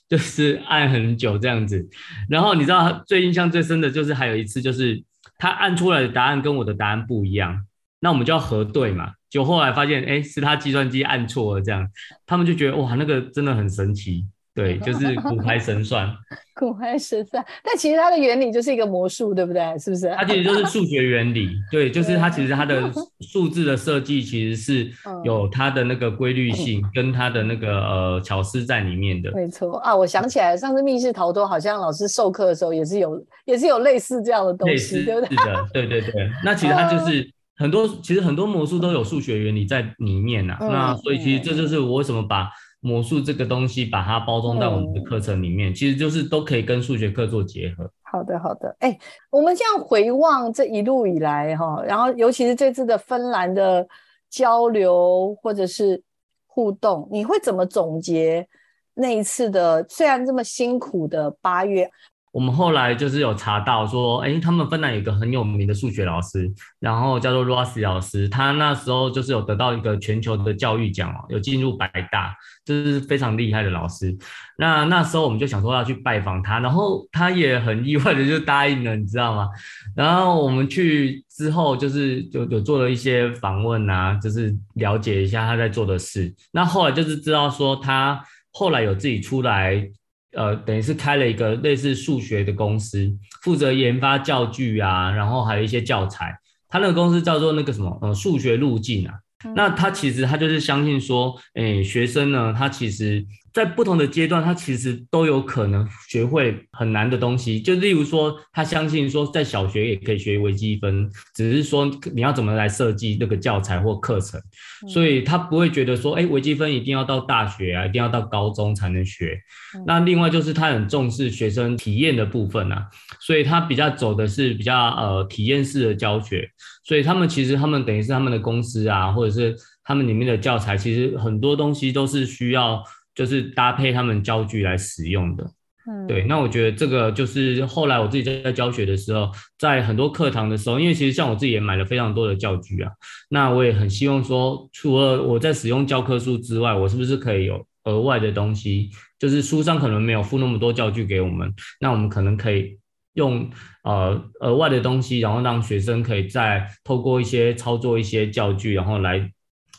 [0.09, 1.85] 就是按很久这样子，
[2.29, 5.03] 然后你知道最印象最深的就是还有一次，就是
[5.37, 7.65] 他按出来的答案跟我的答案不一样，
[7.99, 9.11] 那我们就要核对嘛。
[9.29, 11.85] 就后来发现，哎，是他计算机按错了，这样
[12.25, 14.25] 他们就觉得哇，那个真的很神奇。
[14.57, 16.11] 对， 就是骨牌神算，
[16.59, 19.61] 骨牌神算，但其实它的原理就是一个魔术，对不对？
[19.77, 20.09] 是不是？
[20.17, 22.91] 它其实就是数学原理，对，就是它其实它的
[23.21, 24.91] 数字的设计其实是
[25.23, 29.31] 有它的那个规律性 跟它的那个呃巧思在里面的。
[29.33, 35.29] 没错啊，我想起来，上次密室逃脱好像老师授课的时候也是有，也是有类似这样的东西，对不对？
[35.29, 36.31] 是的，对对对。
[36.43, 40.57] 那其实它就是很多，其实很多魔术都有数学原理在里面呐。
[40.59, 42.49] 那所以其实这就是我为什么把。
[42.79, 47.89] 魔术这个东西，把它包装在我们的课程里面，其实就是都可以跟数学课做结合。
[48.03, 48.75] 好的，好的。
[48.79, 48.97] 哎，
[49.29, 53.87] 我们这样回望这一路以来，哈，然后尤其是这次的芬兰的
[54.29, 56.01] 交流或者是
[56.45, 58.47] 互动，你会怎么总结
[58.93, 59.85] 那一次的？
[59.89, 61.89] 虽然这么辛苦的八月。
[62.37, 66.47] 我们后来就是有查到说，哎，他们芬兰有一个很有名的数学老师，
[66.79, 74.15] 然后叫做 Rossi 老师，他那时候就是有得到一个全球的教育奖哦，有进入百大，就是非常厉害的老师。
[74.59, 79.49] 那那时候我们就想说要去拜访他，然后他也很意外的就答应了，你知道吗？
[79.95, 86.31] 然后我们去之后，就是有有做了一些访问啊，就是了解一下他在做的事。
[86.51, 89.89] 那后来就是知道说他后来有自己出来。
[90.37, 93.11] 呃，等于是开了一个类似数学的公司，
[93.41, 96.33] 负责研发教具啊，然后还有一些教材。
[96.69, 99.15] 他那个公司叫做那个什么，呃，数学路径啊。
[99.55, 103.25] 那他其实他就是相信说，哎，学生呢，他其实。
[103.53, 107.59] 在不同的阶段，他其实都有可能学会很难的东西。
[107.59, 114.39] 就例如说，他相信说，在小学也可以学微积分，只是说你要怎么来设计那个教材或课程。
[114.87, 119.39] 所以他不会觉得说，哎，微积分一定要到大学啊，一定要到高中才能学。
[119.87, 122.85] 那另外就是他很重视学生体验的部分啊，
[123.19, 126.47] 所以他比较走的是比较呃体验式的教学。
[126.83, 132.83] 所以他们其实他们等于是他们的公司啊，或者是他们里面的教材，其实很多东西都是需要。
[133.17, 135.43] 就是搭配他们教具来使用的，
[135.89, 136.23] 嗯，对。
[136.25, 142.91] 那我觉得这个就是后来我自己在教学的时候，在很多课堂的时候，因为其实像我自己也买了非常多的教具啊，
[143.29, 148.91] 那我也很希望说，除了我在使用教科书之外，我是不是可以有额外的东西？
[149.17, 152.77] 就是书上可能没有附那么多教具给我们，那我们可能可以
[153.13, 153.49] 用
[153.83, 159.31] 呃额外的东西，然后让学生可以再透过一些操作一些教具，然后来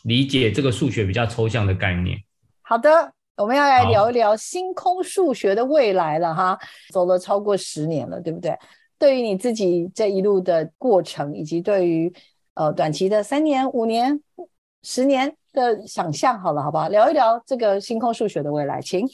[0.03, 2.18] 理解这个数学比较抽象的概念。
[2.62, 3.12] 好的。
[3.39, 6.59] 我们要来聊一聊星空数学的未来了哈，
[6.93, 8.59] 走了超过十年了，对不对？
[8.99, 12.12] 对于你自己这一路的过程，以及对于
[12.55, 14.20] 呃短期的三年、五年、
[14.82, 16.89] 十年的想象，好了，好不好？
[16.89, 19.09] 聊一聊这个星空数学的未来，请。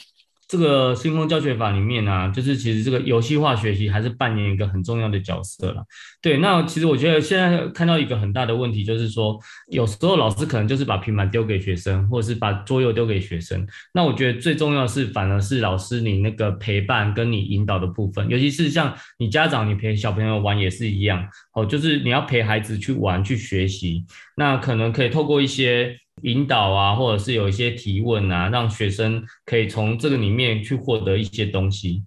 [0.55, 5.83] 这个星空教学法里面呢，就是其实这个游戏化学习还是扮演一个很重要的角色了。
[6.23, 9.37] 对，那其实我觉得现在看到一个很大的问题，就是说
[9.73, 13.67] 有时候老师可能就是把平板丢给学生，或者是把桌游丢给学生。
[13.93, 24.05] 那我觉得最重要是，反而是老师你那个陪伴跟你引导的部分，尤其是像你家长你陪小朋友玩也是一样，哦，就是你要陪孩子去玩去学习，
[24.37, 25.99] 那可能可以透过一些。
[26.23, 32.03] 引导啊，或者是有一些提问啊，让学生可以从这个里面去获得一些东西。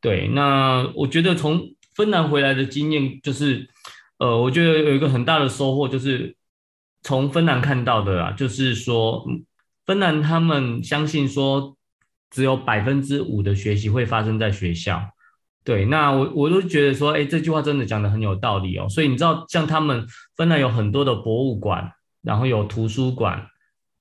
[0.00, 1.60] 对，那我觉得从
[1.94, 3.68] 芬兰回来的经验就是，
[4.18, 6.34] 呃，我觉得有一个很大的收获，就是
[7.02, 9.24] 从芬兰看到的啊，就是说，
[9.86, 11.76] 芬兰他们相信说，
[12.30, 15.00] 只有百分之五的学习会发生在学校。
[15.62, 18.88] 对，那我我都觉得说，哎，这句话真的讲的很有道理哦。
[18.88, 20.04] 所以你知道，像他们
[20.36, 21.92] 芬兰有很多的博物馆。
[22.22, 23.46] 然后有图书馆，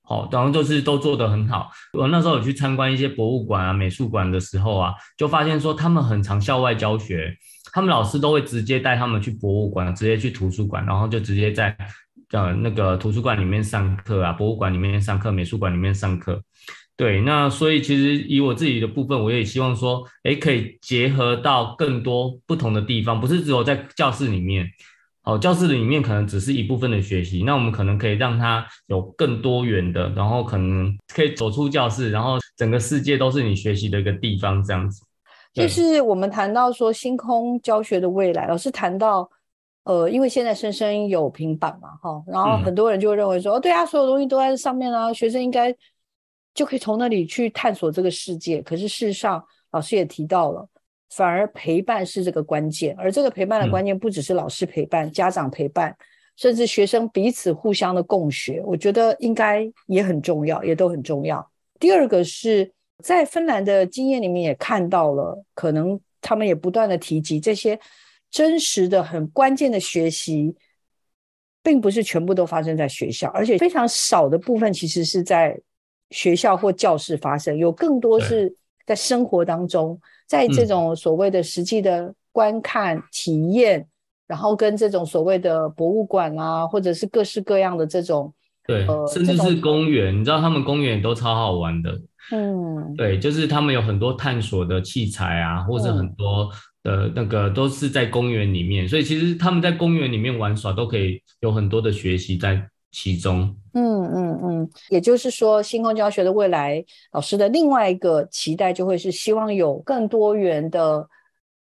[0.04, 1.72] 好，然后就是都做得很好。
[1.94, 7.36] 我那时候有去参观一些博物馆啊、美术馆的时候啊，就发现说他们很常校外教学，
[7.72, 11.76] 他们老师都会直接带他们去博物馆，直接去图书馆，然后就直接在
[12.32, 16.42] 呃那个图书馆里面上课啊，博物馆里面上课，美术馆里面上课。
[16.98, 24.70] 对，那所以其实以我自己的部分，我也希望说，哎，可以结合到更多不同的地方，不是只有在教室里面。
[25.24, 35.04] 好，教室里面可能只是一部分的学习，那我们可能可以让他有更多元的，然后可能可以走出教室，然后整个世界都是你学习的一个地方，这样子。
[35.54, 39.30] 就是我们谈到说星空教学的未来，老师谈到，
[39.84, 45.72] 呃，因为现在生生有平板嘛，哈，然后很多人就会认为说，哦，对啊，所有东西都在上面啊，学生应该
[46.56, 48.60] 就可以从那里去探索这个世界。
[48.64, 50.68] 可是事实上，老师也提到了。
[51.12, 55.96] 反而陪伴是这个关键，而这个陪伴的关键不只是老师陪伴、家长陪伴，
[56.38, 61.46] 甚至学生彼此互相的共学，我觉得应该也很重要，也都很重要。
[61.80, 62.72] 第二个是
[63.04, 67.78] 在芬兰的经验里面也看到了，可能他们也不断的提及这些
[68.30, 70.56] 真实的、很关键的学习，
[71.62, 75.60] 并不是全部都发生在学校，而且非常少的部分其实是在
[76.12, 78.56] 学校或教室发生，有更多是
[78.92, 80.00] 在生活当中。
[80.32, 83.86] 在这种所谓的实际的观看体验，
[84.28, 88.34] 然后跟这种所谓的博物馆啊，或者是各式各样的这种，
[88.66, 96.50] 对，甚至是公园，你知道他们公园都超好玩的，嗯，对，就是他们有很多探索的器材啊，或者很多
[96.82, 102.70] 的那个都是在公园里面，所以其实他们在公园里面玩耍都可以有很多的学习在。
[102.92, 106.84] 其中，嗯嗯嗯，也就是说，星空教学的未来，
[107.14, 111.08] 老师的另外一个期待就会是希望有更多元的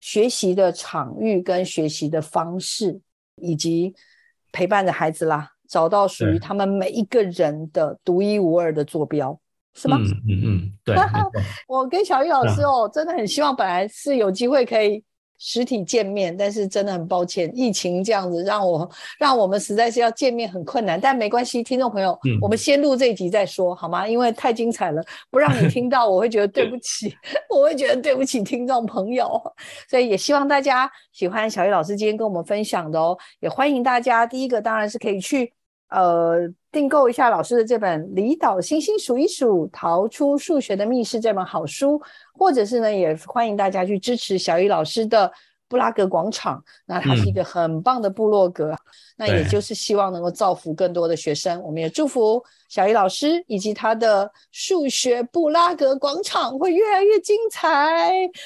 [0.00, 3.00] 学习的场域跟学习的方式，
[3.36, 3.92] 以及
[4.52, 9.36] 陪伴着孩子啦，找到属于他们每一个人的独一无二的坐标，
[9.74, 9.98] 是吗？
[9.98, 10.96] 嗯嗯嗯，对。
[11.66, 15.02] 我跟小玉老师哦，真的很希望，本来是有机会可以。
[15.38, 21.00] 实体见面，但是真的很抱歉，疫情这样子让我让我们实在是要见面很困难。
[21.00, 24.06] 但没关系，听众朋友，我们先录这一集再说好吗？
[24.08, 27.14] 因为太精彩了，不让你听到，我会觉得对不起，
[27.50, 29.40] 我会觉得对不起听众朋友。
[29.88, 34.26] 所以也希望大家喜欢小玉老师今天跟我们分享的哦，也欢迎大家。
[34.26, 35.52] 第一个当然是可以去。
[35.88, 36.38] 呃，
[36.76, 41.98] 订购一下老师的这本《离岛星星数一数，逃出数学的密室》这本好书，
[42.34, 45.32] 或者是呢，也欢迎大家去支持小雨老师的。
[45.68, 48.72] 布拉格广场，那它是一个很棒的部落格，
[49.16, 51.60] 那也就是希望能够造福更多的学生。
[51.60, 57.68] 我们也祝福小怡老师以及他的数学布拉格广场会越来越精彩，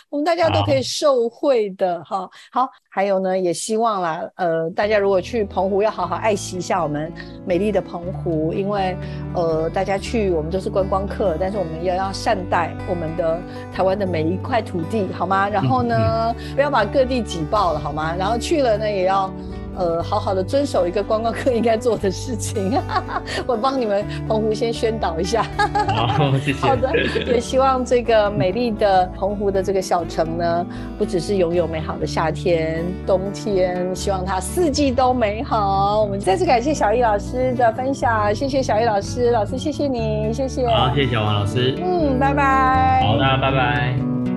[0.09, 2.29] 我们大家都可以受惠的哈。
[2.51, 7.13] 好，还有呢，也希望啦，呃，大家如果去澎湖，要好好爱惜一下我们
[7.47, 8.97] 美丽的澎湖，因为
[9.35, 13.41] 呃，大家去我们都是观光客，但是我们也要善待我们的
[13.73, 15.49] 台湾的每一块土地，好吗？
[15.49, 18.15] 然后呢，不要把各地挤爆了好吗？
[18.19, 19.33] 然后去了呢，也要
[19.77, 22.81] 呃好好的遵守一个观光客应该做的事情。
[23.47, 25.43] 我帮你们澎湖先宣导一下。
[25.89, 26.61] 好，谢谢。
[26.61, 26.93] 好的，
[27.27, 30.67] 也希望这个美丽的澎湖的这个小城呢，
[30.99, 36.03] 不只是拥有美好的夏天、冬天，希望它四季都美好。
[36.03, 40.67] 我们再次感谢小易老师的分享，谢谢小易老师，老师谢谢你，谢谢。
[40.69, 41.77] 好，谢谢小王老师。
[41.83, 43.03] 嗯，拜拜。
[43.07, 44.30] 好的，拜拜。